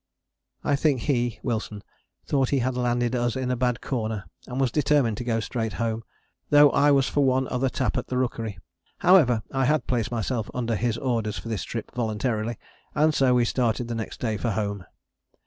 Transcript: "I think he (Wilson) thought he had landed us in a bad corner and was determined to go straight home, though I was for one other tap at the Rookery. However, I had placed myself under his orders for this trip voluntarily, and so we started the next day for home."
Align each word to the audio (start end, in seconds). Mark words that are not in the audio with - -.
"I 0.63 0.75
think 0.75 1.01
he 1.01 1.39
(Wilson) 1.43 1.83
thought 2.25 2.49
he 2.49 2.57
had 2.57 2.75
landed 2.75 3.13
us 3.13 3.35
in 3.35 3.51
a 3.51 3.55
bad 3.55 3.81
corner 3.81 4.25
and 4.47 4.59
was 4.59 4.71
determined 4.71 5.17
to 5.17 5.23
go 5.23 5.39
straight 5.39 5.73
home, 5.73 6.03
though 6.49 6.71
I 6.71 6.89
was 6.89 7.07
for 7.07 7.23
one 7.23 7.47
other 7.49 7.69
tap 7.69 7.97
at 7.99 8.07
the 8.07 8.17
Rookery. 8.17 8.57
However, 8.97 9.43
I 9.51 9.65
had 9.65 9.85
placed 9.85 10.09
myself 10.09 10.49
under 10.55 10.75
his 10.75 10.97
orders 10.97 11.37
for 11.37 11.49
this 11.49 11.61
trip 11.61 11.91
voluntarily, 11.93 12.57
and 12.95 13.13
so 13.13 13.35
we 13.35 13.45
started 13.45 13.89
the 13.89 13.93
next 13.93 14.19
day 14.19 14.37
for 14.37 14.49
home." 14.49 14.85